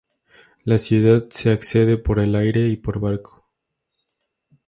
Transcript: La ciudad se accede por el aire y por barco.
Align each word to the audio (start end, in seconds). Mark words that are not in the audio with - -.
La 0.63 0.79
ciudad 0.79 1.27
se 1.29 1.51
accede 1.51 1.95
por 1.97 2.19
el 2.19 2.33
aire 2.33 2.69
y 2.69 2.75
por 2.75 2.99
barco. 2.99 3.47